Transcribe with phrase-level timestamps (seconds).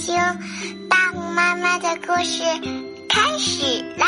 [0.00, 0.16] 听
[0.88, 2.42] 大红妈妈的故事
[3.06, 4.06] 开始啦！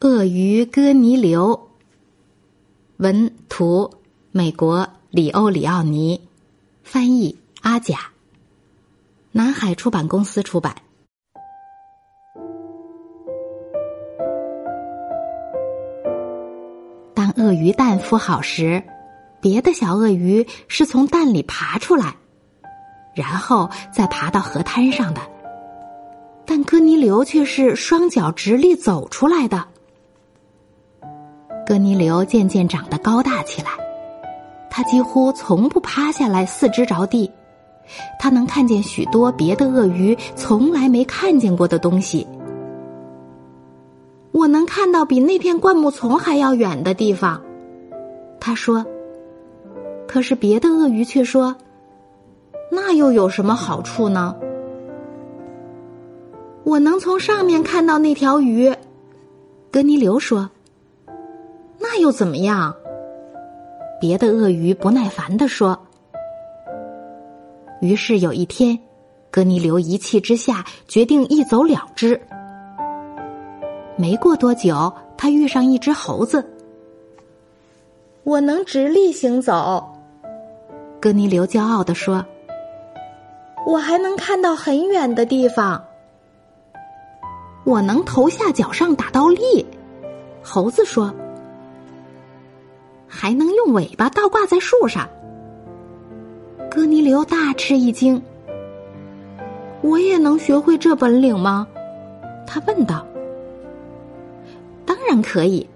[0.00, 1.70] 鳄鱼哥尼流，
[2.98, 3.90] 文图
[4.32, 6.28] 美国里欧里奥尼，
[6.82, 8.10] 翻译阿甲，
[9.32, 10.76] 南海出版公司出版。
[17.14, 18.84] 当鳄鱼蛋孵好时。
[19.40, 22.16] 别的小鳄鱼是从蛋里爬出来，
[23.18, 25.20] 然后再爬到河滩上的，
[26.46, 29.64] 但哥尼流却是双脚直立走出来的。
[31.66, 33.70] 哥尼流渐渐长得高大起来，
[34.70, 37.28] 他几乎从不趴下来四肢着地，
[38.20, 42.24] 他能看见许多别的鳄鱼从来没看见过的东西。
[44.30, 47.42] 我能看到比那片灌木丛还要远的地方，
[48.38, 48.86] 他说。
[50.06, 51.54] 可是别的鳄鱼却说
[52.70, 54.34] ：“那又有什么好处呢？”
[56.64, 58.74] 我能从上面看到那条鱼，
[59.70, 60.50] 格尼流说
[61.80, 62.74] ：“那又怎么样？”
[64.00, 65.78] 别的鳄鱼不耐烦的说。
[67.80, 68.78] 于是有一天，
[69.30, 72.20] 格尼流一气之下决定一走了之。
[73.96, 76.44] 没过多久，他遇上一只猴子。
[78.24, 79.82] 我能直立行走。
[81.00, 82.24] 哥尼流骄傲地说
[83.68, 85.84] ：“我还能看到很远的地方。
[87.64, 89.66] 我能头下脚上打倒立。”
[90.42, 91.14] 猴子说
[93.06, 95.06] ：“还能用尾巴倒挂在树上。”
[96.72, 98.22] 哥尼流大吃一惊
[99.82, 101.68] ：“我也能学会这本领吗？”
[102.48, 103.06] 他问道。
[104.86, 105.68] “当然可以。”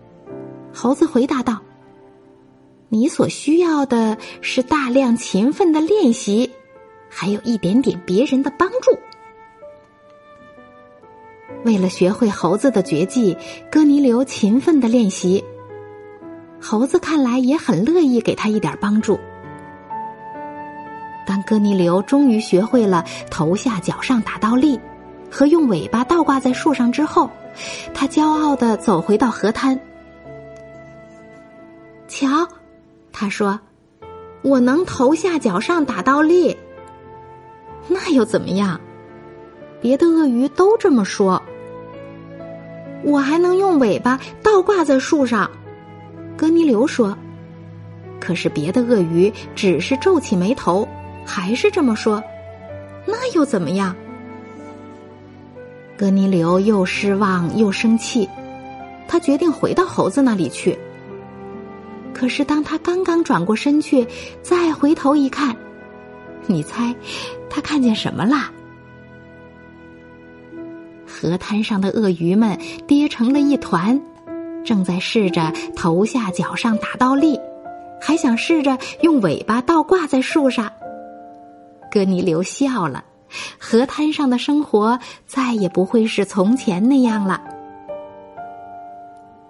[0.73, 1.61] 猴子回答道。
[2.89, 6.53] 你所需要的是大量勤奋的练习，
[7.15, 8.99] 还有一点点别人的帮助。
[11.65, 13.37] 为了学会猴子的绝技，
[13.71, 15.45] 哥尼流勤奋的练习。
[16.61, 19.21] 猴子看来也很乐意给他一点帮助。
[21.27, 24.81] 当哥尼流终于学会了头下脚上打倒立
[25.31, 27.31] 和用尾巴倒挂在树上之后，
[27.93, 29.79] 他骄傲的走回到河滩。
[32.09, 32.49] 瞧。
[33.15, 33.61] 他说
[34.43, 36.57] ：“我能头下脚上打倒立，
[38.13, 38.81] 又怎么样？
[39.81, 41.43] 别的鳄鱼都这么说。
[43.03, 45.51] 我还能用尾巴倒挂在树上。”
[46.37, 47.17] 格尼流说。
[48.21, 50.87] 可是别的鳄鱼只是皱起眉头，
[51.27, 52.23] 还是这么说。
[53.05, 53.97] 那又怎么样？
[55.97, 58.29] 格尼流又失望又生气，
[59.09, 60.79] 他决定回到猴子那里去。
[62.15, 64.07] 可是，当他刚刚转过身去，
[64.41, 65.57] 再回头一看，
[66.47, 66.95] 你猜
[67.49, 68.51] 他看见什么啦？
[71.07, 74.01] 河滩上的鳄鱼们跌成了一团，
[74.65, 77.39] 正在试着头下脚上打倒立，
[78.01, 80.73] 还想试着用尾巴倒挂在树上。
[81.91, 83.05] 哥尼流笑了，
[83.59, 87.41] 河滩上的生活再也不会是从前那样了。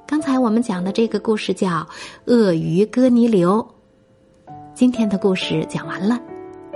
[0.07, 1.69] 刚才我们讲的这个故事叫
[2.27, 3.67] 《鳄鱼哥尼流》。
[4.75, 6.21] 今天的故事讲完了，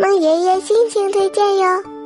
[0.00, 1.97] 孟爷爷心情推荐哟。